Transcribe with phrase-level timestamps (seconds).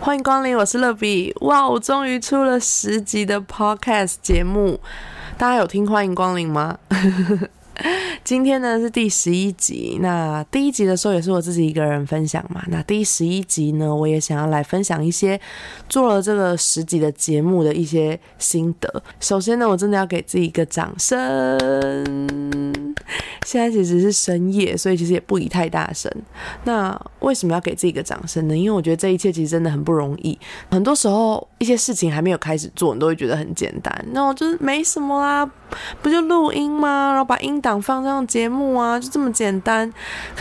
[0.00, 1.34] 欢迎光临，我是乐比。
[1.42, 4.80] 哇，我终于出了十集的 Podcast 节目，
[5.38, 5.88] 大家有听？
[5.88, 6.78] 欢迎光临吗？
[8.24, 12.62] 今天呢是第十一集，那第一集的时候也是我自己一个人分享嘛。
[12.68, 15.40] 那第十一集呢，我也想要来分享一些
[15.88, 19.02] 做了这个十集的节目的一些心得。
[19.20, 21.22] 首先呢，我真的要给自己一个掌声。
[23.44, 26.10] 现在其实是深夜，所以其实也不宜太大声。
[26.64, 28.56] 那为什么要给自己一个掌声呢？
[28.56, 30.38] 因为我觉得这一切其实真的很不容易。
[30.70, 35.50] 很多时候一些事情还没有开始做，你都会觉得很简单，那我就是没什么啦，
[36.00, 37.10] 不就录音吗？
[37.10, 39.92] 然后把音档放上节目啊，就这么简单。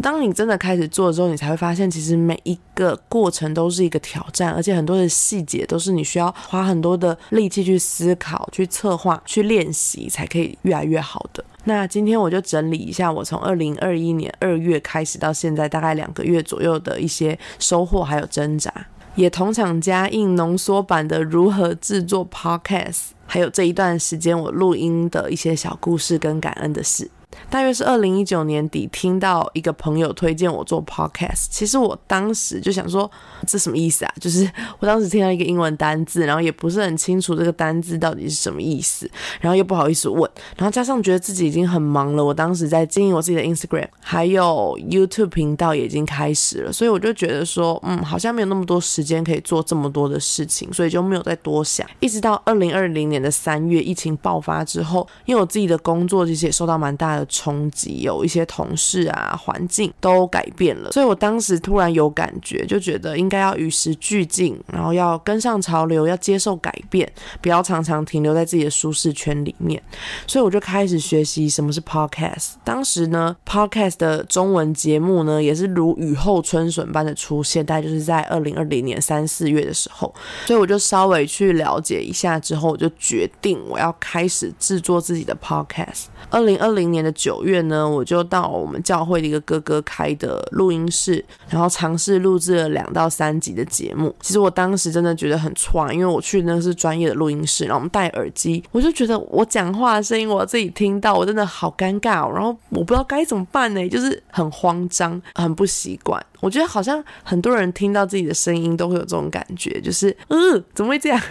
[0.02, 11.44] 当你真的开始做的时候，你才会发现，其实每一个过程都是一个挑战，而且很多的细节都是你需要花很多的力气去思考、去策划、去练习，才可以越来越好的。
[11.64, 18.74] 那今天我就整理一下，我从二零二一年二月开始到现在大概两个月左右的一些收获还有挣扎，
[19.14, 27.12] 也同场加印浓缩版的如何制作 Podcast，还有这一段时间我录音的一些小故事跟感恩的事。
[27.50, 31.48] 大约是二零一九年底，听到一个朋友推荐我做 podcast。
[31.50, 33.10] 其实我当时就想说，
[33.48, 34.14] 这什么意思啊？
[34.20, 42.24] 就是我当时听到一个英文单字，然后也不是很清楚这个单字到底是什么意思，然后又不好意思问，然后加上觉得自己已经很忙了。
[42.24, 51.88] 我当时在经营我自己的 Instagram，还有 YouTube 频道也已经开始了，所以我就觉得说，嗯，好像没有那么多时间可以做这么多的事情，所以就没有再多想。
[52.00, 57.21] 一直到二零二零年的三月，疫情爆发之后，因为我自己的工作其实也受到蛮大的。
[57.26, 69.82] 冲击有一些同事啊，环境都改变了，所以我当时突然有感觉，就觉得应该要与时俱进，然后要跟上潮流，要接受改变，不要常常停留在自己的舒适圈里面。
[70.28, 72.54] 所以我就开始学习什么是 podcast。
[72.64, 80.14] 当时呢，podcast 的中文节目呢，也是如雨后春笋般的出现，大概就是在二零二零年三四月的时候。
[80.46, 86.06] 所以我就稍微去了解一下之后，我就决定我要开始制作自己的 podcast。
[86.30, 94.16] 二零二零年的九月呢，我就到我们教会的一个哥哥开的录音室，然后尝试录制了两到三集的节目。
[94.22, 106.24] 其实我当时真的觉得很创，因为我去那是专业的录音室，然后我们戴耳机，我就觉得我讲话的声音我自己听到，我真的好尴尬，哦然后我不知道该怎么办呢，就是很慌张，很不习惯。
[106.42, 111.22] 我觉得好像很多人听到自己的声音都会有这种感觉，就是嗯，怎么会这样？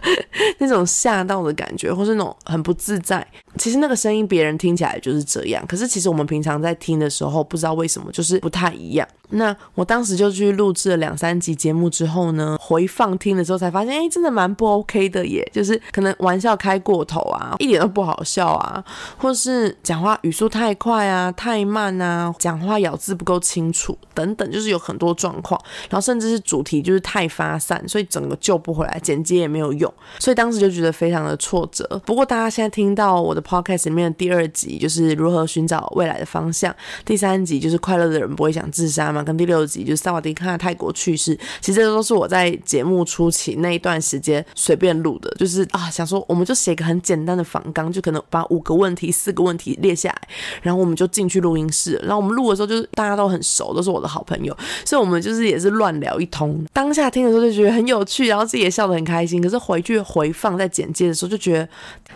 [0.58, 3.26] 那种吓到的感觉，或是那种很不自在。
[3.56, 9.08] 其实那个声音别人听起来就是这样，可是其实我们平常在听的时候，不知道为什么就是不太一样。
[9.30, 18.84] 那我当时就去录制了两三集节目之后呢，回放听的时候才发现，哎，真的蛮不 OK 的耶，就是可能玩笑开过头啊，一点都不好笑啊，
[19.16, 25.60] 或是讲话语速太快啊、太慢啊，讲话咬字不够清楚等等，就是有很多状况。
[25.90, 32.00] 然后甚至是主题就是太发散，所以整个救不回来，剪接也没有用，所以当时就觉得非常的挫折。
[32.06, 36.74] 不过大家现在听到我的 podcast 里面的第二集就是如何寻找未来的方向，
[37.04, 39.22] 第三集就是快乐的人不会想自杀嘛。
[39.22, 50.28] 跟第六集就是萨瓦迪卡泰国去世，其实这都是我在节目初期那一段时间随便录的，就是啊想说我们就写一个很简单的访纲，就可能把五个问题、四个问题列下来，
[50.62, 54.45] 然后我们就进去录音室，然后我们录的时候就是大家都很熟，都是我的好朋友，
[54.84, 56.64] 所以我们就是也是乱聊一通。
[56.72, 59.40] 当下听的时候就觉得很有趣，然后自己也笑得很开心。
[59.40, 61.68] 可是回去回放在简介的时候就觉得，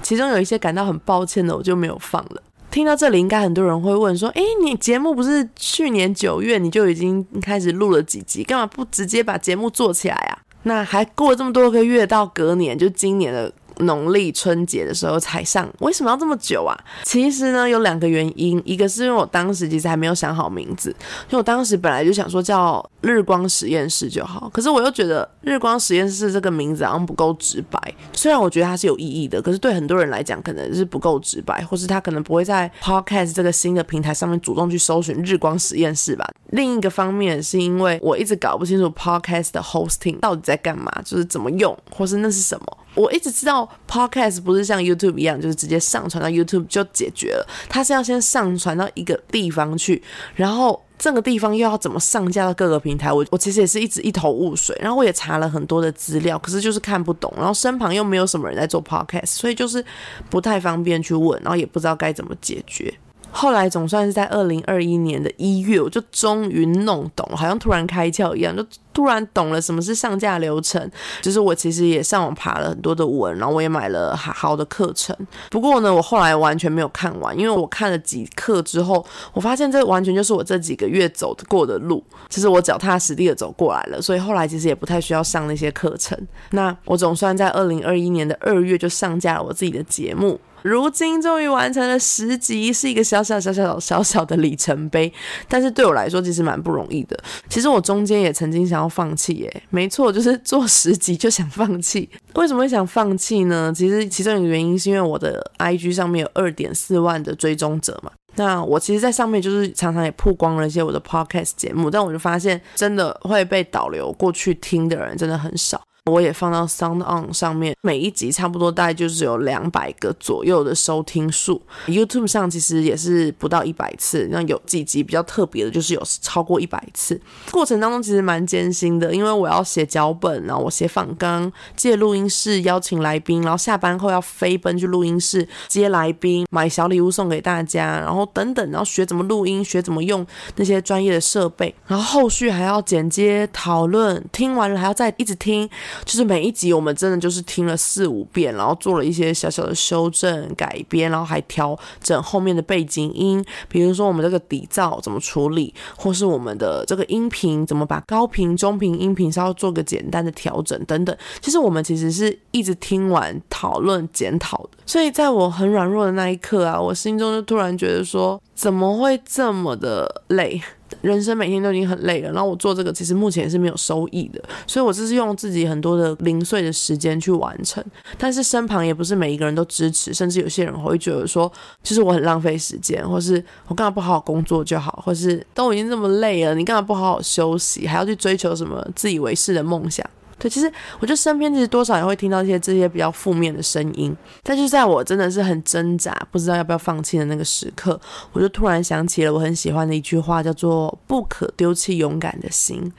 [0.02, 2.42] 其中有一些感到很抱歉的，我就没有放了。
[2.70, 10.38] 听到这里，应该很多人会问说：“诶，你节目不是去年九月你就已经开始录了几集，干嘛不直接把节目做起来啊？
[10.62, 16.76] 那还过了这么多个月，到隔年就今年的。”农历春节的时候才上，为什么要这么久啊？
[17.04, 20.90] 其实呢，有两个原因，一个是因为我当时其实还没有想好名字，
[21.28, 27.80] 因为我当时本来就想说叫日光实验室就好，可是我又觉得日光实验室这个名字好像不够直白。
[28.12, 36.28] 虽然我觉得它是有意义的，可是对很多人来讲可能是不够直白，或是他可能不会在 Podcast 这个新的平台上面主动去搜寻日光实验室吧。
[36.50, 42.78] 另一个方面是因为我一直搞不清楚 Podcast 的 hosting 到底在干嘛，就是怎么用，或是那是什么。
[42.94, 47.46] 我一直知道 Podcast 不是像 YouTube 一样，就是直接上传到 YouTube 就解决了。
[47.68, 50.02] 它是要先上传到一个地方去，
[50.34, 53.12] 然后这个地方又要怎么上架到各个平台？
[53.12, 54.76] 我我其实也是一直一头雾水。
[54.80, 57.32] 然后我也查了很多的资料，可是就是看不懂。
[57.36, 59.84] 然后身旁又没有什么人在做 Podcast，所以就是
[60.28, 62.92] 不太方便去问，然后也不知道该怎么解决。
[63.32, 70.90] 后来总算是在二零二一年的一月，我就终于弄懂，好像突然开窍一样，就突然懂了什么是上架流程，
[71.20, 75.16] 就是我其实也上网爬了很多的文，然后我也买了好的课程。
[75.50, 84.02] 不过呢，我后来完全没有看完，因为我看了几课之后，我发现这完全就是我这几个月走过的路，就是我脚踏实地的走过来了。
[84.02, 86.18] 所以后来其实也不太需要上那些课程。
[86.50, 90.40] 那我总算在二零二一年的二月就上架了我自己的节目。
[90.62, 95.10] 如今终于完成了十集，是一个小小小小小小的里程碑。
[95.48, 97.18] 但是对我来说，其实蛮不容易的。
[97.48, 102.08] 其实我中间也曾经想要放弃，耶，没错，就是做十集就想放弃。
[102.34, 103.72] 为什么会想放弃呢？
[103.74, 108.10] 其实其中一个原因是因为我的 IG 上面有二点四万的追踪者嘛。
[108.36, 115.82] 那我其实，在上面就是常常也曝光了一些我的 Podcast 节目，但我就发现，真的会被导流过去听的人真的很少。
[116.06, 121.60] 我也放到 Sound On 上面，每一集差不多大概就是有两百个左右的收听数。
[121.86, 127.20] YouTube 上其实也是不到一百次，那有几集比较特别的，就是有超过一百次。
[127.50, 140.26] 过程当中其实蛮艰辛的，因为我要写脚本，然后我写访纲，借录音室邀请来宾，然后下班后要飞奔去录音室接来宾，买小礼物送给大家，然后等等，然后学怎么录音，学怎么用
[140.56, 145.68] 那些专业的设备，然后后续还要剪接、讨论，听完了还要再一直听。
[146.04, 161.16] 就是每一集我们真的就是听了四五遍，然后做了一些小小的修正改编，然后还调整后面的背景音，比如说我们这个底噪怎么处理，或是我们的这个音频怎么把高频、中频音频稍微做个简单的调整等等。
[161.40, 170.60] 其实我们其实是一直听完讨论检讨的，所以在我很软弱的那一刻啊，我心中就突然觉得说，怎么会这么的累？
[171.00, 177.82] 人生每天都已经很累了，然后我做这个其实目前是没有收益的，所以我这是用自己很多的零碎的时间去完成。
[178.18, 181.50] 但是身旁也不是每一个人都支持，甚至有些人会觉得说，
[181.82, 190.04] 就是我很浪费时间，或是我干嘛不好好工作就好，或是都已经这么累了，你干嘛不好好休息，还要去追求什么自以为是的梦想？
[190.40, 190.66] 对，其实
[190.98, 198.00] 我觉得身边其实多少也会听到一些这些比较负面的声音，但就在我真的是很挣扎，不知道要不要放弃的那个时刻，
[198.32, 202.90] 我就突然想起了我很喜欢的一句话，叫做“不可丢弃勇敢的心”。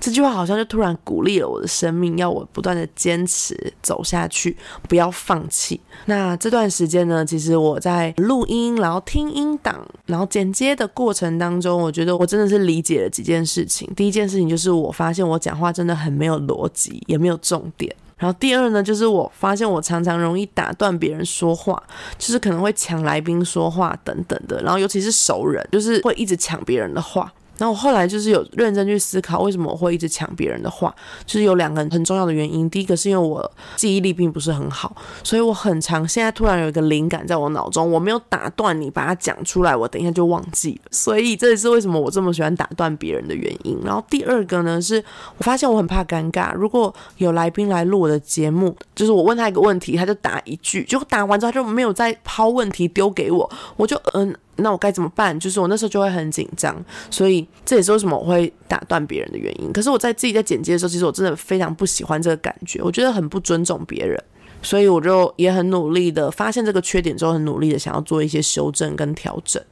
[0.00, 4.56] 这句话好像就突然鼓励了我的生命，要我不断的坚持走下去，
[4.88, 5.80] 不要放弃。
[6.06, 13.88] 那这段时间呢，其实我在录音，然后听音档，然后剪接的过程当中，我觉得我真的是理解了几件事情。
[13.94, 16.87] 第一件事情就是我发现我讲话真的很没有逻辑。
[17.06, 17.94] 也没有重点。
[18.16, 21.80] 然后第二呢，就是我发现我常常容易打断别人说话，
[22.18, 24.60] 就是可能会抢来宾说话等等的。
[24.62, 27.32] 然后尤其是熟人，就是会一直抢别人的话。
[27.58, 30.94] 然后我后来就是有认真去思考，为什么我会一直抢别人的话，
[31.26, 32.70] 就是有两个很重要的原因。
[32.70, 40.90] 第一个是因为我记忆力并不是很好，所以我很长现在突然有一个灵感在我脑中，我没有打断你把它讲出来，我等一下就忘记了。
[40.92, 43.78] 所以这也是为什么我这么喜欢打断别人的原因。
[43.84, 45.02] 然后第二个呢，是
[45.36, 54.34] 我发现我很怕尴尬，如果有来宾来录我的节目，就是我问他一个问题，他就答一句，就答完之后他就没有再抛问题丢给我，我就嗯。
[54.58, 55.38] 那我该怎么办？
[55.38, 56.76] 就是我那时候就会很紧张，
[57.10, 59.72] 所以这也是为什么我会打断别人的原因。
[59.72, 64.22] 可是我在自己在剪辑的时候，其实我真的非常不喜欢这个感觉，我觉得很不尊重别人，
[64.62, 69.62] 所以我就也很努力的发现这个缺点之后，很努力的想要做一些修正跟调整。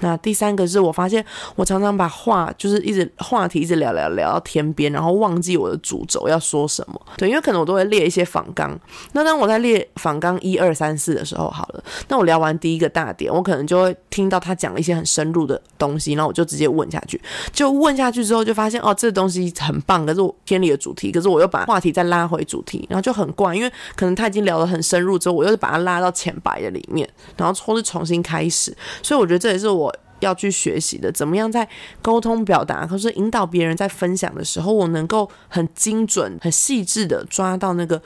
[0.00, 7.00] 那第三个是我发现，我常常把话就是一直话题一直聊聊聊到天边，然后忘记我的主轴要说什么。
[7.16, 8.78] 对，因为可能我都会列一些访纲。
[9.12, 17.20] 那当我在列访纲一二三四的时候，好了，那我聊完第一个大点，我可能就会听到他讲了一些很深入的东西，然后我就直接问下去。
[17.52, 28.76] 就问下去之后，就发现哦，这东西很棒，可是我偏离了主题，可是我又把话题再拉回主题，然后就很怪，因为可能他已经聊得很深入之后，我又是把它拉到浅白的里面，然后或是重新开始。
[29.02, 29.85] 所以我觉得这也是我。
[30.26, 31.66] 要去学习的，怎么样在
[32.02, 38.00] 沟通表达，可是引导别人在分享的时候，我能够很精准、很细致的抓到那个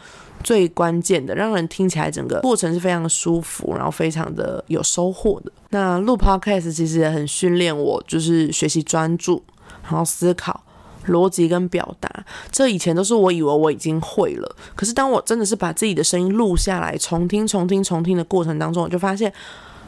[0.44, 5.50] 最关键的，让人听起来整个过程是非常舒服，然后非常的有收获的。
[5.70, 9.42] 那录 podcast 其实也很训练我，就是学习专注，
[9.82, 10.64] 然后思考、
[11.06, 12.10] 逻辑跟表达。
[12.50, 19.32] 这以前都是我以为我已经会了，可是当我真的是把自己的声音录下来，重听、重听、重听的过程当中，我就发现，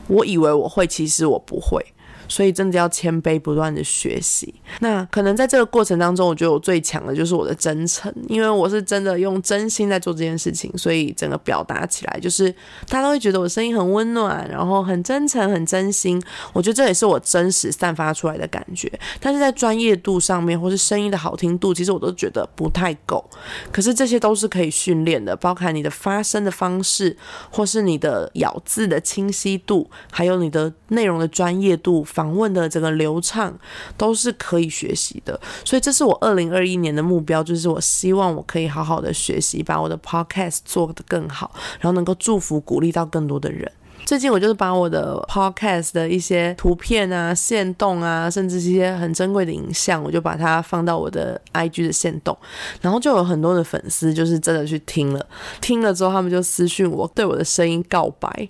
[0.06, 1.84] 我以为我会，其实我不会。
[2.32, 4.54] 所以真的要谦卑，不断的学习。
[4.80, 12.50] 那可能在这个过程当中，我觉得我最强的就是我的真诚，因为我是真的用真心在做这件事情，所以整个表达起来就是
[12.88, 16.18] 大家都会觉得我声音很温暖，然后很真诚、很真心。
[16.54, 18.90] 我觉得这也是我真实散发出来的感觉。
[19.20, 23.22] 但是在专业度上面，或是声音的好听度，其实我都觉得不太够。
[23.70, 27.14] 可是这些都是可以训练的，包含你的发声的方式，
[27.50, 32.02] 或是你的咬字的清晰度，还有你的内容的专业度。
[32.22, 33.52] 访问的整个流畅
[33.96, 35.38] 都是可以学习的。
[35.64, 41.50] 所以这是我二零二一年的目标，就是我希望我可以好好的学习，把我的 podcast 做得更好，
[41.80, 43.68] 然后能够祝福鼓励到更多的人。
[44.04, 52.36] 最近我就是把我的 podcast 的一些图片啊、线动啊，甚至一些很珍贵的影像，我就把它放到我的 IG 的线动，
[52.80, 55.26] 然后就有很多的粉丝就是真的去听了，
[55.60, 58.48] 听了之后他们就私讯我，对我的声音告白。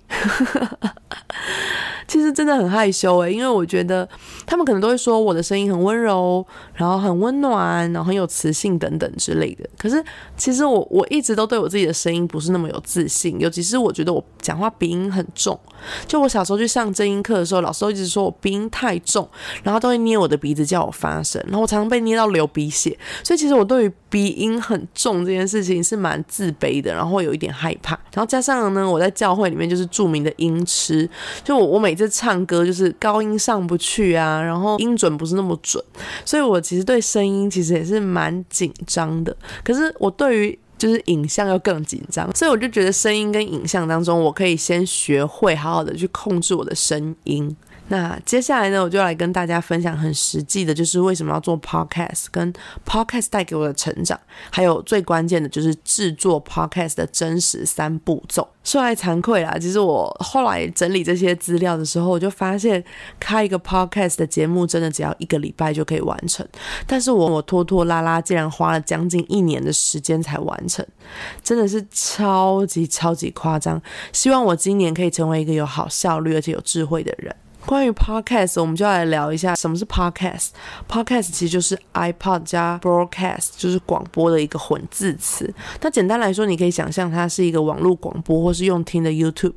[2.07, 4.07] 其实真的很害羞诶，因为我觉得
[4.45, 9.69] 他们可能都会说我的声音很温柔，然后很温暖，然后很有磁性等等之类的。
[9.77, 10.03] 可是
[10.37, 15.59] 其实我我一直都对我自己的声音不是那么有自信，尤其是我觉得我讲话鼻音很重。
[16.07, 19.27] 就我小时候去上真音课的时候，老师都一直说我鼻音太重，
[19.63, 22.97] 然后都会捏我的鼻子叫我发声，然后我常常被捏到流鼻血。
[23.23, 27.99] 所以其实我对于鼻音很重这件事情是蛮自卑的，然后有一点害怕。
[28.13, 31.09] 然后加上呢，我在教会里面就是著名的音痴，
[31.43, 35.83] 就我我每次唱歌就是高音上不去啊，然后音准不是那么准，
[36.25, 39.35] 所以我其实对声音其实也是蛮紧张的。
[39.63, 47.55] 可是我对于就是影像又更紧张，所以我就觉得声音跟影像当中，我可以先学会好好的去控制我的声音。
[47.89, 52.51] 那接下来呢，我就来跟大家分享很实际的，就是为什么要做 podcast，跟
[52.85, 58.47] podcast 带给我的成长，还有最关键的就是制作 podcast 的真实三步骤。
[58.63, 62.81] 说来惭愧啦，其实我后来整理这些资料的时候，我就发现
[63.19, 66.47] 开一个 podcast 的节目真的只要一个礼拜就可以完成，
[66.87, 70.83] 但是我我拖拖拉拉，竟然花了将近一年的时间才完成，
[71.43, 73.79] 真的是超级超级夸张。
[74.13, 77.35] 希望我今年可以成为一个有好效率而且有智慧的人。
[77.65, 80.49] 关于 podcast，我们就来聊一下什么是 podcast。
[80.89, 85.51] podcast 其实就是 iPod 加 broadcast，就是广播的一个混字词。
[85.81, 89.53] 那简单来说，你可以想象它是一个网络广播，或是用听的 YouTube。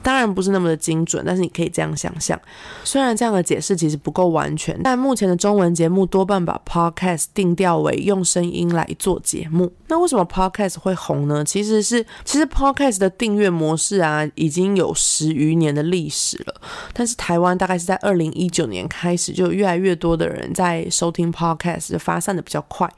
[0.00, 2.40] 当然不是那么的精准，但是你可以这样想象。
[2.84, 9.70] 虽然这样的解释其实不够完全，但目前的中文节目多半把 podcast 定调为用声音来做节目。
[9.88, 11.44] 那为什么 podcast 会红呢？
[11.44, 16.54] 其实是其实 podcast 的订阅模式啊，已经有十余年的历史了。
[16.94, 22.90] 但是台湾大概是在二零一九年开始，就越来越多的人在收听 podcast，就发散的比较快。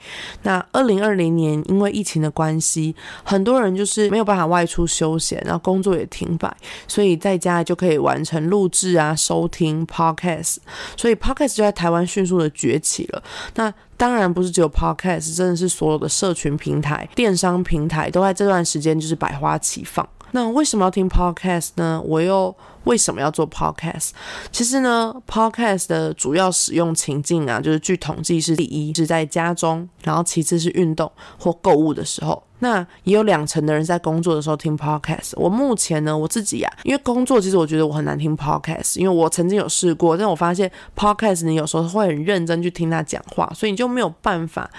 [0.43, 6.55] 那二零二零年因为疫情的关系，很多人就是没有办法外出休闲，然后工作也停摆。
[6.89, 10.57] 所以在家就可以完成录制啊、收听 podcast，
[10.97, 13.23] 所以 podcast 就在台湾迅速的崛起了。
[13.55, 20.09] 那当然不是只有 podcast，真的是所有的社群平台、电商平台都在这段时间就是百花齐放。
[20.33, 22.01] 那为什么要听 podcast 呢？
[22.05, 24.11] 我又为什么要做 podcast？
[24.53, 32.43] 其实呢，podcast 的主要使用情境啊，就是据统计是第一是在家中，然后其次是运动或购物的时候。
[32.63, 35.33] 那也有两成的人在工作的时候听 podcast。
[35.37, 44.71] 我目前呢，我自己呀，因为工作其实我觉得我很难听 podcast，因为我曾经有试过，但我发现 podcast 你有时候会很认真去听他讲话，所以你就没有办法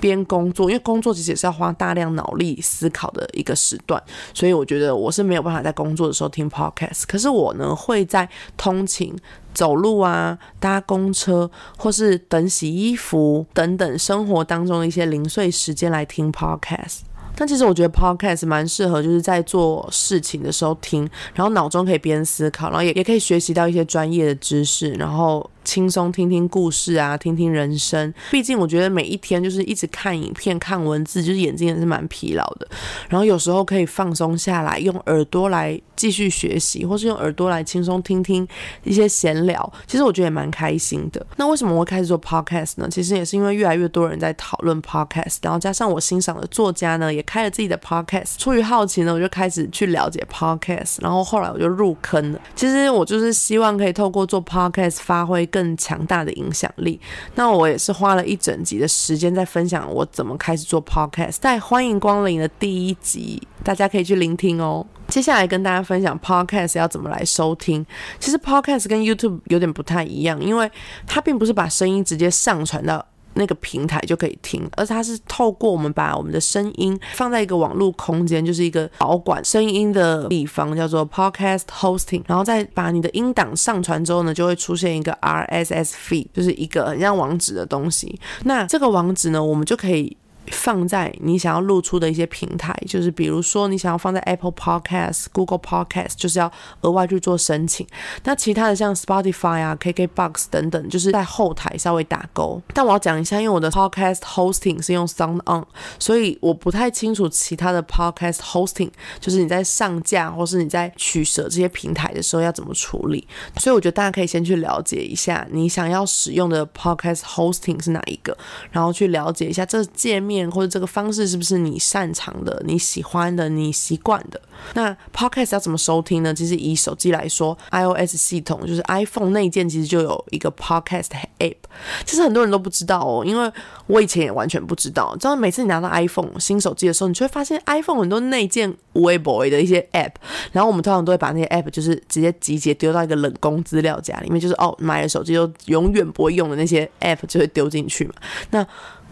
[0.00, 4.02] 边工作，因为工作其实也是要花大量脑力思考的一个时段，
[4.34, 7.04] 所以我觉得我是没有办法在工作的时候听 podcast。
[7.06, 9.14] 可是我呢，会在通勤、
[9.54, 17.00] 走路啊、搭公车或是等洗衣服等等生活当中的一些零碎时间来听 podcast。
[17.34, 25.50] 但其实我觉得 podcast 蛮适合，就是在做事情的时候听，然后脑中可以边思考，然后也也可以学习到一些专业的知识，然后。
[25.66, 28.14] 轻松听听故事啊，听听人生。
[28.30, 32.66] 毕竟我觉得每一天就是一直看影片、看文字，就是眼睛也是蛮疲劳的。
[33.08, 38.46] 然后有时候可以放松下来，用耳朵来继续学习，或是用耳朵来轻松听听
[38.84, 39.70] 一些闲聊。
[39.88, 41.26] 其实我觉得也蛮开心的。
[41.36, 42.88] 那为什么我会开始做 podcast 呢？
[42.88, 48.38] 其实也是因为越来越多人在讨论 podcast，然后加上我欣赏的作家呢也开了自己的 podcast。
[48.38, 52.40] 出于好奇呢，我就开始去了解 podcast，然后后来我就入坑了。
[52.54, 55.44] 其实我就是希望可以透过做 podcast 发挥。
[55.56, 57.00] 更强大的影响力。
[57.34, 64.86] 那我也是花了一整集的时间在分享我怎么开始做 podcast，在欢迎光临的第一集，大家可以去聆听哦。
[65.08, 67.86] 接下来跟大家分享 podcast 要怎么来收听。
[68.18, 70.70] 其实 podcast 跟 YouTube 有点不太一样，因为
[71.06, 73.02] 它并不是把声音直接上传到。
[73.36, 88.18] 那个平台就可以听，而它是透过我们把我们的声音放在一个网络空间，就是一个保管声音的地方，叫做 Podcast Hosting，然后再把你的音档上传之后呢，就会出现一个 RSS feed，就是一个很像网址的东西。
[88.44, 90.16] 那这个网址呢，我们就可以。
[90.52, 96.50] 放在你想要露出的一些平台，就是比如说你想要放在 Apple Podcast、Google Podcast，就是要
[96.82, 97.86] 额外去做申请。
[98.24, 102.62] 那其他的像 Spotify 啊、KKBox 等等，就是在后台稍微打勾。
[102.74, 105.64] 但我要讲一下，因为我的 Podcast hosting 是用 Sound On，
[105.98, 113.26] 所以我不太清楚其他的 Podcast hosting，就是你在上架或是你在取舍这些平台的时候要怎么处理。
[113.58, 118.36] 所以我觉得大家可以先去了解一下你想要使用的 Podcast hosting 是哪一个，
[118.70, 120.35] 然后去了解一下这界面。
[120.50, 124.40] 或者这个方式是不是你擅长的、你喜欢的、你习惯的？
[124.74, 126.34] 那 Podcast 要怎么收听呢？
[126.34, 131.56] 其实以手机来说，iOS 系统就是 iPhone 内建，其实就有一个 Podcast App。
[132.04, 133.52] 其实很多人都不知道哦，因为
[133.86, 135.14] 我以前也完全不知道。
[135.20, 140.12] 知道每次你拿到 iPhone 新手机的时候，你就会发现 iPhone 很多内建微博的一些 App，
[140.52, 148.14] 然后我们通常都会把那些 App 就是直接集结丢到一个冷宫资料夹里面，就是哦买了手机就永远不会用的那些 App 就会丢进去嘛。
[148.50, 148.66] 那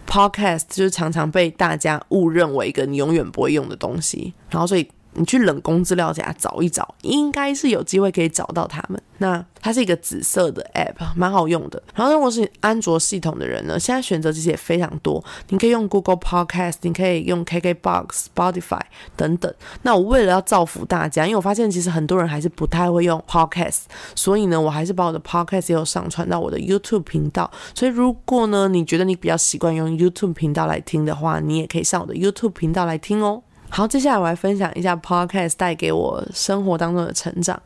[0.07, 4.89] Podcast 就是常常被大家误认为一个你永远不会用的东西，然后所以。
[5.15, 9.01] 你去冷宫资料夹找一找，应该是有机会可以找到他们。
[9.19, 11.81] 那它是一个紫色的 app，蛮好用的。
[11.95, 15.25] 然后如果是安卓系统的人呢，现在选择其实也非常多。
[15.49, 18.81] 你可以用 Google Podcast，你可以用 KKBox、Spotify
[19.17, 19.53] 等等。
[19.83, 23.83] 那我为了要造福大家，因为我发现其实很多人还是不太会用 Podcast，
[24.17, 27.49] 所以呢，我还是把我的 Podcast 也有上传到我的 YouTube 频道。
[27.75, 33.43] 所以如果呢，你觉得你比较习惯用 YouTube 频道来听的话，你也可以上我的 YouTube 频道来听哦。
[33.69, 37.61] 好，接下来我来分享一下 Podcast 带给我生活当中的成长。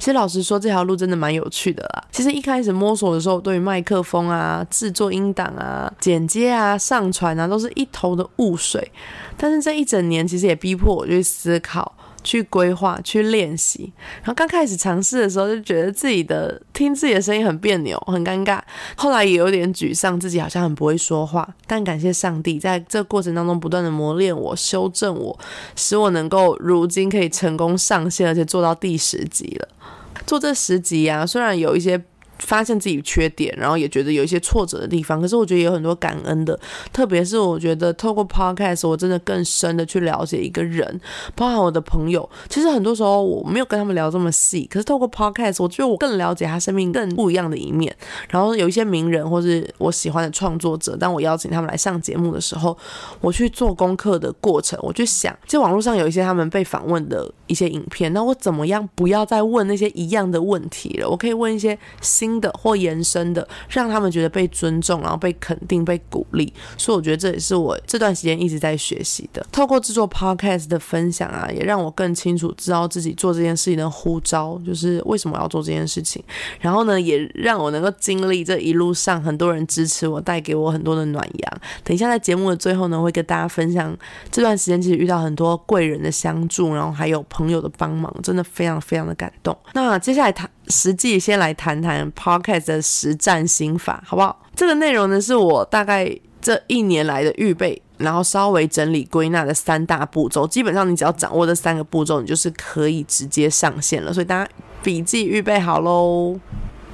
[0.00, 2.02] 其实老实说，这条路真的蛮有趣的啦。
[2.10, 8.90] 其实一开始摸索的时候，对于麦克风啊、制作音档啊、剪接啊、上传啊，都是一头的雾水。
[9.36, 11.94] 但是这一整年，其实也逼迫我去思考。
[12.24, 13.92] 去规划，去练习。
[14.16, 18.58] 然后刚开始尝试的时候，就觉得自己的听自己的声音很别扭，很尴尬。
[18.96, 21.48] 后来也有点沮丧，自己好像很不会说话。
[21.66, 25.38] 但感谢上帝，在这过程当中不断的磨练我、修正我，
[25.76, 29.68] 使我能够如今可以成功上线，而且做到第十集了。
[30.26, 32.02] 做这十集啊，虽然有一些。
[32.44, 36.58] 发现自己缺点，然后也觉得有一些挫折的地方，可是我觉得有很多感恩的，
[36.92, 41.00] 特别是我觉得透过 podcast，我真的更深的去了解一个人，
[41.34, 42.28] 包含我的朋友。
[42.48, 47.94] 其实很多时候我没有跟他们聊这么细，可是透过 podcast，我觉得我更了解他生命更不一样的一面。
[48.28, 52.76] 然后有一些名人或是我喜欢的创作者，当我邀请他们来上节目的时候，
[53.22, 61.08] 我去做功课的过程，我去想，就网络上有一些他们被访问的一些影片，那我怎么样不要再问那些一样的问题了？
[61.08, 62.33] 我可以问一些新。
[62.40, 66.52] 的或延伸的，让他们觉得被尊重，然后被肯定、被鼓励。
[66.76, 69.44] 所以我觉得这也是我这段时间一直在学习的。
[69.52, 76.22] 透过制作 podcast 的分享啊，也让我更清楚知道自己做这件事情的呼召，就是为什么要做这件事情。
[76.60, 81.60] 然后呢，也让我能够经历这一路上很多人支持我，带给我很多的暖阳。
[81.82, 83.96] 等一下在节目的最后呢，会跟大家分享
[84.30, 89.56] 这段时间其实遇到很多贵人的相助，然后还有朋友的帮忙，真的非常非常的感动。
[89.72, 90.48] 那接下来谈。
[90.68, 94.42] 实际先来谈谈 Pocket 的实战心法，好不好？
[94.54, 100.46] 这个内容呢，是我大概这一年来的预备，然后稍微整理归纳的三大步骤。
[100.46, 104.12] 基本上你只要掌握这三个步骤，你就是可以直接上线了。
[104.12, 104.50] 所以大家
[104.82, 106.38] 笔记预备好喽。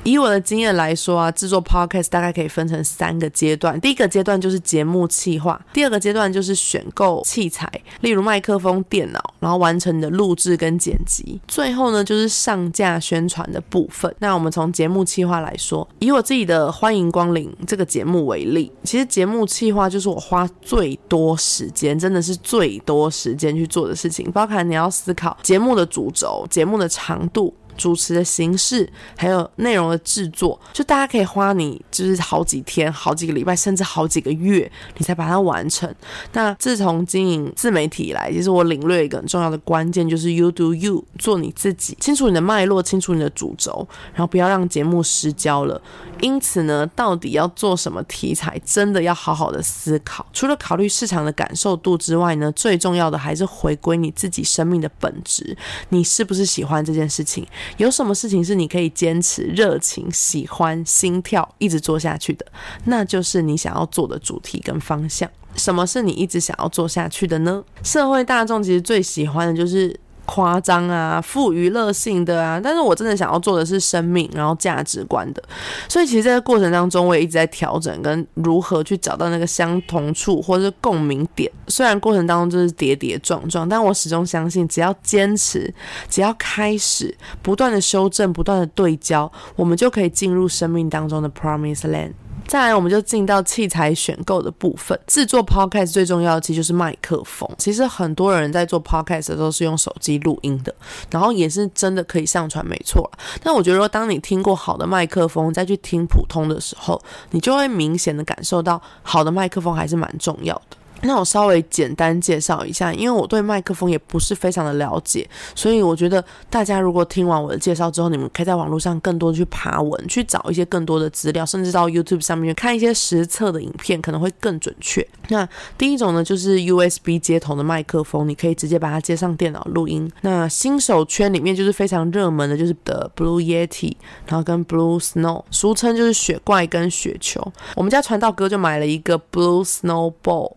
[0.04, 3.78] 以我的经验来说啊，制作 podcast 大概可以分成三个阶段。
[3.80, 11.40] 第一个阶段就是节目企划，第二个阶段就是选购器材，例如麦克风、电脑，然后完成你的录制跟剪辑。
[11.46, 14.14] 最后呢，就是上架宣传的部分。
[14.18, 27.54] 那我们从节目企划来说，以我自己的欢迎光临这个节目为例，其实节目企划就是我花最多时间，真的是最多时间去做的事情，包含你要思考节目的主轴、节目的长度。
[27.76, 35.92] 主持的形式，还有内容的制作，就大家可以花你就是好几天、好几个礼拜，甚至好几个月，你才把它完成。
[36.33, 45.80] 那自从经营自媒体以来，其实我领略一个很重要的关键，就是 You do you，做你自己，清楚你的脉络，清楚你的主轴，然后不要让节目失焦了。
[46.20, 50.26] 因此呢，到底要做什么题材，真的要好好的思考。
[50.33, 55.56] 除了考虑市场的感受度之外呢，最重要的还是回归你自己生命的本质，
[55.88, 57.46] 你是不是喜欢这件事情？
[57.76, 62.46] 有什么事情是你可以坚持、热情、喜欢、心跳一直做下去的？
[62.85, 65.28] 那就是你想要做的主题跟方向。
[65.56, 67.64] 什么是你一直想要做下去的呢？
[67.83, 69.98] 社会大众其实最喜欢的就是。
[70.32, 75.42] 夸张啊，富娱乐性的啊，但是我真的想要做的是生命，然后价值观的。
[75.88, 81.50] 所以其实这个过程当中，我也一直在调整跟如何去找到那个相同处或者是共鸣点。
[81.66, 85.74] 虽然过程当中就是跌跌撞撞，但我始终相信，只要坚持，
[86.08, 87.12] 只要开始，
[87.42, 92.12] 不断的修正，不断的对焦，我们就可以进入生命当中的 Promise Land。
[92.50, 94.98] 再来，我们就进到器材选购的部分。
[95.06, 97.48] 制作 podcast 最重要的其实就是麦克风。
[97.56, 100.74] 其实很多人在做 podcast 都是用手机录音的，
[101.12, 103.08] 然后也是真的可以上传，没错。
[103.40, 110.76] 但我觉得说，当你听过好的麦克风，再去听普通的时候，你就会明显的感受到好的麦克风还是蛮重要的。
[111.02, 125.06] 那我稍微简单介绍一下，因为我对麦克风也不是非常的了解，所以我觉得大家如果听完我的介绍之后，你们可以在网络上更多的去爬文，去找一些更多的资料，甚至到 YouTube 上面去看一些实测的影片，可能会更准确。
[125.28, 130.10] 那第一种呢，就是 USB 接头的麦克风，你可以直接把它接上电脑录音。
[130.22, 133.94] 那新手圈里面就是非常热门的，就是的 Blue Yeti，
[134.26, 137.40] 然后跟 Blue Snow，俗称就是雪怪跟雪球。
[137.74, 140.56] 我们家传道哥就买了一个 Blue Snowball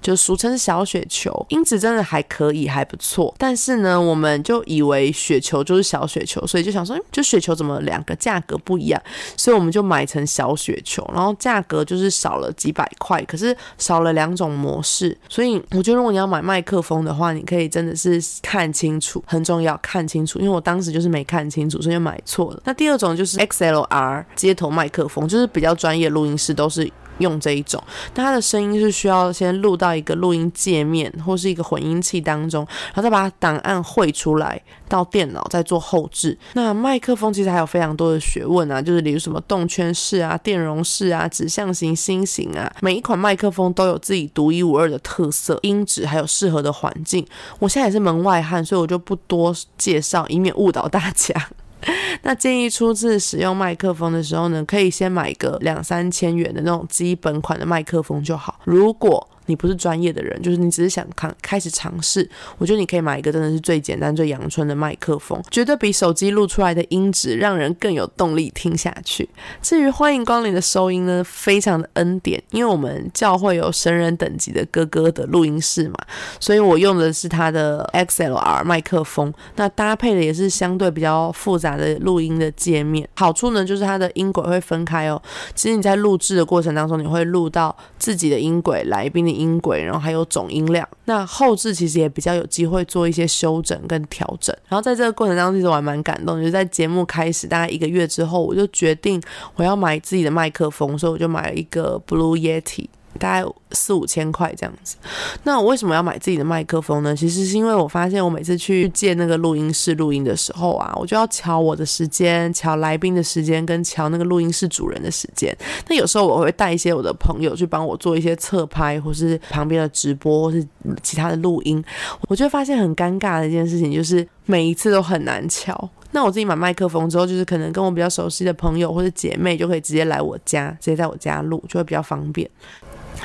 [0.00, 3.34] 就俗称小雪球，音质真的还可以，还不错。
[3.38, 9.00] 但是呢，我们就以为雪球就是小雪球，所以就想说，就雪球怎么两个价格不一样？
[9.36, 15.16] 所以我们就买成小雪球，然后价格就是少了几百块，可是少了两种模式。
[15.28, 20.38] 所以我觉得，如果你要买麦克风的话，你可以真的是看清楚，很重要，看清楚。
[20.38, 22.60] 因为我当时就是没看清楚，所以就买错了。
[22.64, 26.90] 那第二种就是 XLR 接头麦克风，就是比较专业录音室都是。
[27.22, 27.82] 用这一种，
[28.12, 36.36] 但它的声音是需要先录到一个录音界面或是一个混音器当中，然后再把档案汇出来到电脑再做后置。
[36.52, 47.26] 那麦克风其实还有非常多的学问啊，就是例如什么动圈式啊、电容式啊、指向型、心型啊，每一款麦克风都有自己独一无二的特色、音质还有适合的环境。
[47.58, 51.34] 我现在也是门外汉，所以我就不多介绍，以免误导大家。
[52.22, 58.60] 那建议初次使用麦克风的时候呢，可以先买个两三千元的那种基本款的麦克风就好。
[58.64, 62.28] 如果你不是专业的人，就是你只是想看开始尝试，
[62.58, 69.28] 我觉得你可以买一个真的是最简单、最阳春的麦克风，绝对比手机录出来的音质让人更有动力听下去。
[69.60, 75.96] 至于欢迎光临的收音呢，非常的恩典，因为我们教会有神人等级的哥哥的录音室嘛，
[76.38, 83.08] 所以我用的是他的 XLR 麦克风，那搭配的也是相对比较复杂的录音的界面。
[83.16, 85.20] 好处呢，就是它的音轨会分开哦。
[85.56, 89.31] 其实你在录制的过程当中，你会录到自己的音轨、来宾的。
[89.32, 94.54] 音轨，然后还有总音量，那后置其实也比较有机会做一些修整跟调整。
[94.68, 99.20] 然后在这个过程当中，其实我还蛮感动，就是在节目开始大概一个月之后，我就决定
[99.56, 102.86] 我要买自己的麦克风，所以我就买了一个 Blue Yeti。
[103.22, 104.96] 大概四五千块这样子，
[105.44, 107.14] 那我为什么要买自己的麦克风呢？
[107.14, 115.56] 其实是因为我发现我每次去借那个录音室录音的时候啊，我就要瞧我的时间、瞧来宾的时间跟瞧那个录音室主人的时间。
[115.86, 120.66] 那有时候我会带一些我的朋友去帮我做一些侧拍，或是旁边的直播，或是
[121.00, 121.82] 其他的录音。
[122.26, 125.88] 我就会发现很尴尬的一件事情，就是每一次都很难瞧。
[126.10, 132.50] 那我自己买麦克风之后，就是可能跟我比较熟悉的朋友或者姐妹就可以直接来我家，直接在我家录，就会比较方便。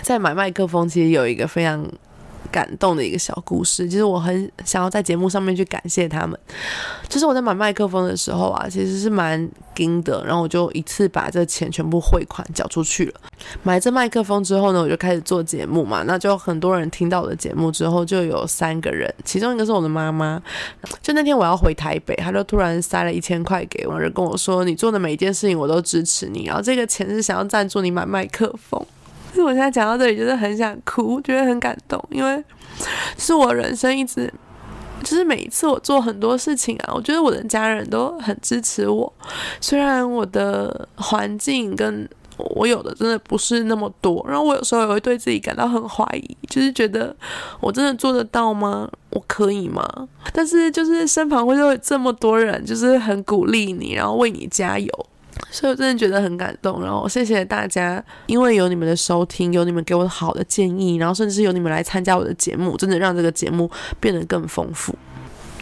[0.01, 1.85] 在买麦克风，其实有一个非常
[2.49, 6.39] 感动的一个小故事，就是我很想要在节目上面去感谢他们。
[7.09, 13.13] 就是我在买麦克风的时候啊，其实是蛮惊的，然后我就一次把这钱全部汇款缴出去了。
[13.63, 20.41] 买这麦克风之后呢，我就开始做节目嘛，那就很多人听到我的节目之后，就有三个人，其中一个是我的妈妈。
[21.01, 28.85] 就那天我要回台北，她就突然塞了一千块给我，就跟我说：“你做的每一件事情我都支持你，然后这个钱是想要赞助你买麦克风。”
[29.33, 32.43] 是我现在讲到这里，就是很想哭，觉得很感动，因为
[33.17, 34.31] 是我人生一直，
[35.03, 39.11] 就是每一次我做很多事情啊，我觉得我的家人都很支持我。
[39.61, 47.15] 虽然我的环境跟我有的真的不是那么多，然后我有时候也会对自己感到很怀疑，就是觉得
[47.59, 48.89] 我真的做得到吗？
[49.09, 49.83] 我可以吗？
[50.33, 55.05] 但是就是身旁会有这么多人，就是很鼓励你，然后为你加油。
[55.49, 64.93] 所以我真的觉得很感动，然后谢谢大家，因为有你们的收听，有你们给我好的建议，然后甚至是有你们来参加我的节目，真的让这个节目变得更丰富。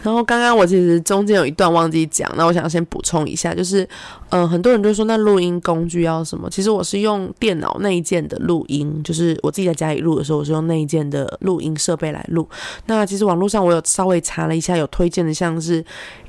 [0.02, 3.88] 然后刚刚我其实中间有一段忘记讲，那我想先补充一下，就是，
[4.28, 6.48] 嗯，很多人都说那录音工具要什么？
[6.48, 12.48] 其实我是用电脑内建的录音，就是我自己在家里录的时候，我是用内建的录音设备来录。
[12.86, 15.84] 那其实网络上我有稍微查了一下，有推荐的像是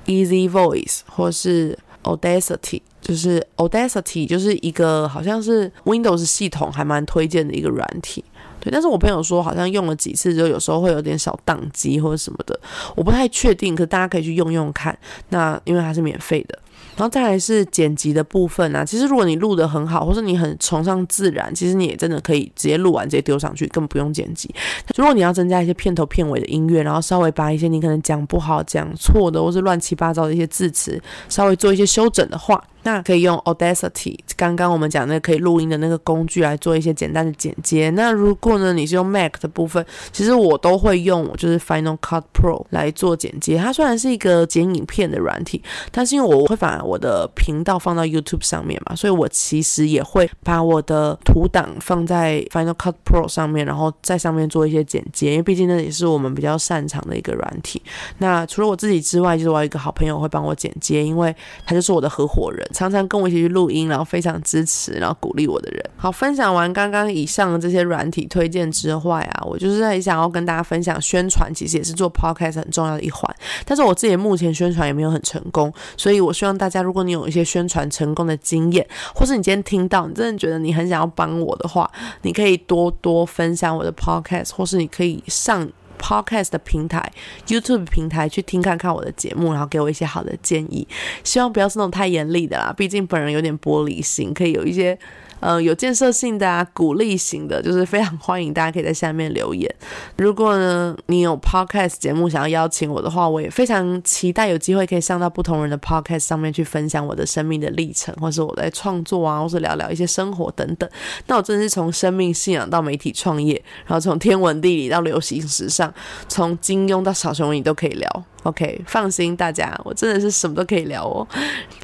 [0.08, 2.82] Easy Voice 或是 Audacity。
[3.08, 8.22] 就是 Audacity，就是一个好像是 Windows 系统还蛮推荐的一个软体，
[8.60, 8.70] 对。
[8.70, 12.60] 但是我朋友说好像用了几次之后，有时候会有点小宕机或者什么的，
[12.98, 13.74] 我不太确定。
[13.74, 14.98] 可大家可以去用用看。
[15.30, 16.60] 那因为它是免费的。
[16.98, 24.54] 然后再来是剪辑的部分啊，其实如果你录的很好，或是你很崇尚自然，其实你也真的可以直接录完直接丢上去，根本不用剪辑。
[24.96, 32.62] 如果你要增加一些片头片尾的音乐，然后稍微把一些你可能讲不好、讲错的，或是乱七八糟的一些字词，稍微做一些修整的话。
[32.88, 37.90] 那可以用 Audacity，刚刚我们讲那个可以录音的那个工具来做一些简单的剪接。
[37.90, 43.58] 那如果呢你是用 Mac 的部分，其实我都会用就是 Final Cut Pro 来做剪接。
[43.58, 55.32] 它虽然是一个剪影片的软体，但是因为我会把我的频道放到 YouTube 上面嘛，所以我其实也会把我的图档放在 Final Cut Pro 上面，然后在上面做一些剪接。
[55.32, 57.82] 因为毕竟那也是我们比较擅长的一个软体。
[58.20, 65.84] 那除了我自己之外，就是我有一个好朋友会帮我剪接，因为他就是我的合伙人，常常跟我一起去录音，然后非常支持，然后鼓励我的人。
[65.96, 73.36] 好，分享完刚刚以上的这些软体推荐之外啊，我就是很想要跟大家分享宣传，其实也是做 podcast 很重要的一环。
[73.66, 81.90] 但是我自己目前宣传也没有很成功，所以我希望大家，如果你有一些宣传成功的经验，或是你今天听到，你真的觉得你很想要帮我的话，
[82.22, 85.68] 你可以多多分享我的 podcast，或是你可以上。
[86.00, 87.12] Podcast 的平台、
[87.48, 90.88] YouTube 平台去听看看我的节目，然后给我一些好的建议。
[91.24, 94.98] 希望不要是那种太严厉的啦，毕竟本人有点玻璃心，可以有一些。
[95.40, 99.74] 呃，有建设性的啊，鼓励型的，就是非常欢迎大家可以在下面留言。
[100.18, 110.90] 如果呢，你有 podcast 节目想要邀请我的话，我也非常期待有机会可以上到不同人的 podcast 上面去分享我的生命的历程，或是我在创作啊，或是聊聊一些生活等等。
[111.28, 115.94] 那我真的是从生命信仰到媒体创业，然后从天文地理到流行时尚，
[116.28, 118.24] 从金庸到小熊你都可以聊。
[118.48, 121.28] OK，放心，大家，我真的是什么都可以聊哦。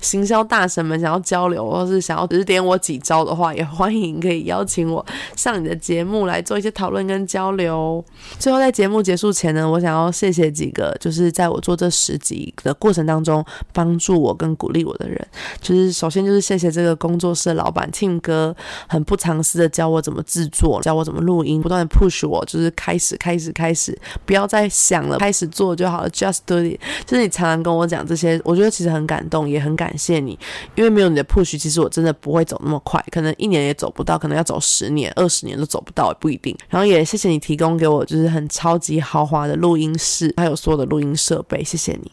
[0.01, 8.01] 行销大神们想要交流，或是想要指点我几招的话，也欢迎可以邀请我上你的节目来做一些讨论跟交流。
[8.39, 15.27] 最后，在节目结束前呢，我想要谢谢几个，就是在我做这十集的过程当中帮助我跟鼓励我的人。
[15.59, 18.55] 就是首先就是谢谢这个工作室的老板庆哥，
[18.87, 26.52] 很不藏私的教我怎么制作，教我怎么录音，不断的 push 我，就是开始开始开始，不要再想了，开始做就好了，just。
[26.61, 30.37] 对，就是你常常跟我讲这些，我觉得其实很感动，也很感谢你，
[30.75, 36.55] 因为没有你的 push，其实我真的不会走那么快，可能一年也走不到，可能要走十年、二十年都走不到，也不一定。
[36.69, 42.11] 然后也谢谢你提供给我，就是很超级豪华的录音室，还有所有的录音设备，谢谢你。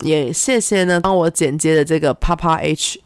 [0.00, 3.00] 也谢谢呢，帮我剪接的这个 Papa H，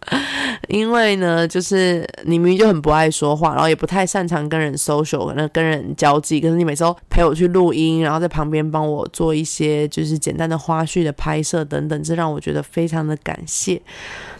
[0.68, 13.80] 因为呢，就是你明明就很不爱说话，然后也不太擅长跟人 social，可能跟人交际，可是你每次都陪我去录音，然后在旁边帮我做一些就是简单的花絮的拍摄等等，这让我觉得非常的感谢。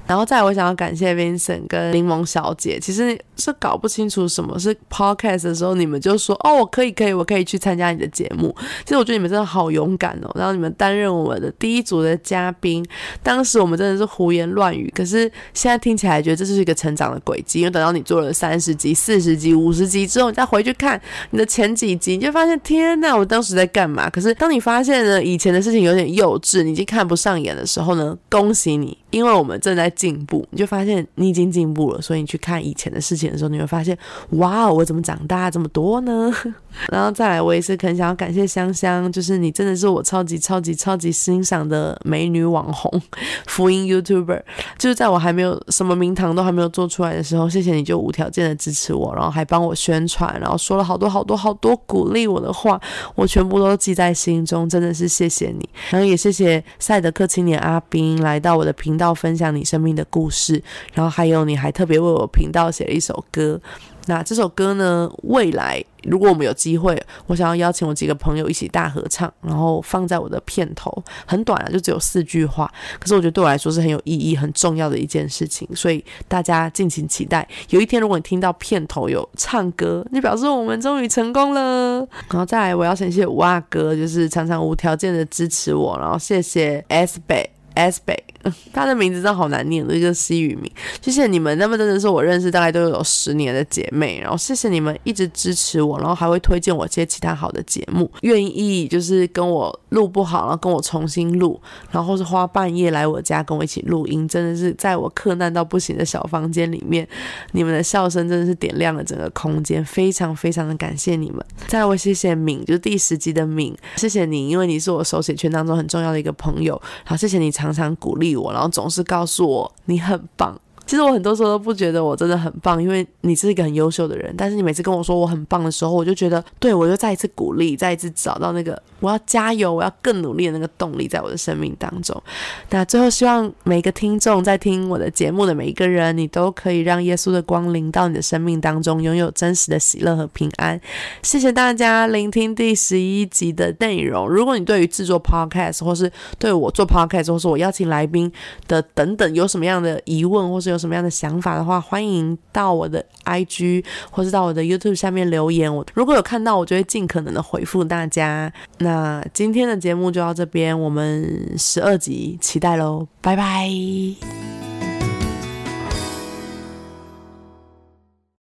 [0.07, 2.79] 然后再，我想要感谢 Vincent 跟柠檬小姐。
[2.79, 8.55] 其实是搞不清楚什么是 podcast 的时候，你们就说：“哦，我可以，可以，我可以去参加你的节目。”
[8.87, 10.31] 其实我觉得你们真的好勇敢哦。
[10.37, 12.87] 然后你们担任我们的第一组的嘉宾，
[13.23, 14.89] 当时我们真的是胡言乱语。
[14.95, 17.59] 可是现在听起来，觉得这就是一个成长的轨迹。
[17.61, 24.09] 因为等到你做了三十集、四十集、五十集之后，你再回去看你的前几集，你就发现天呐，我当时在干嘛？
[24.09, 29.93] 可是当你发现呢，以前的事情有点幼稚，你已经看不上眼的时候呢，恭喜你，因为我们正在。
[29.97, 32.01] 进步，你就发现你已经进步了。
[32.01, 33.99] 所以你去看以前的事情的时候，你会发现，
[34.33, 36.33] 哇，我怎么长大这么多呢？
[36.93, 43.03] 然后再来，我也是很想要感谢香香，就是你真的是我超级超级超级欣赏的美女网红，
[43.47, 44.43] 福音 YouTuber。
[44.79, 52.79] 就是在我还没有什么名堂都还没有做出来的时候，谢谢你就无条件的支持我，然后还帮我宣传，然后说了好多好多好多鼓励我的话，
[53.15, 55.67] 我全部都记在心中，真的是谢谢你。
[55.91, 60.63] 然后也谢谢赛德克青年阿斌来到我的频道分享你生命的故事，
[60.95, 63.61] 然后还有你还特别为我频道写了一首歌。
[64.09, 66.97] 那这首歌呢，未来如果我们有机会，
[67.27, 72.73] 我想要邀请我几个朋友一起大合唱，然后放在我的片头，很短啊，就只有四句话。
[73.01, 77.49] 可是我觉得对我来说是很有意义、很重要的一件事情，所以大家敬请期待。
[77.71, 81.99] 有一天如果你听到片头有唱歌，你表示我们终于成功了。
[82.31, 87.51] 然后再来，我要谢谢五阿哥，就是常常无条件的支持我，然后谢谢 S 北。
[87.75, 88.17] S 北，
[88.73, 90.71] 他的名字真的好难念的一个西语名。
[91.01, 107.07] 谢谢你们，那么真的是我认识大概都有十年的姐妹，然后谢谢你们一直支持我，然后还会推荐我接其他好的节目，愿意就是跟我录不好，然后跟我重新录，然后是花半夜来我家跟我一起录音，真的是在我困难到不行的小房间里面，
[107.53, 111.45] 你们的笑声真的是点亮了整个空间，非常非常的感谢你们。
[111.67, 120.61] 再来，我谢谢敏，就是第十集的敏，谢谢你，因为你是我手写圈当中很重要的一个朋友，好，谢谢你常常鼓励我，然后总是告诉我你很棒。
[120.87, 124.33] 其实我很多时候都不觉得我真的很棒，因为你是一个很优秀的人。
[124.39, 132.23] 但是你每次跟我说我很棒的时候，我就觉得，对我就再一次鼓励，再一次找到那个我要加油，我要更努力的那个动力，在我的生命当中。
[132.71, 140.81] 那最后，希望每个听众在听我的节目的每一个人，你都可以让耶稣的光临到你的生命当中，拥有真实的喜乐和平安。
[141.23, 144.29] 谢谢大家聆听第十一集的内容。
[144.29, 148.31] 如果你对于制作 podcast 或是对我做 podcast 或是我邀请来宾
[148.69, 155.75] 的等等有什么样的疑问，或是有有什么样的想法的话，欢迎到我的 IG 或是到我的 YouTube 下面留言。
[155.75, 158.53] 我如果有看到，我就会尽可能的回复大家。
[158.79, 164.56] 那今天的节目就到这边，我们十二集期待喽，拜拜。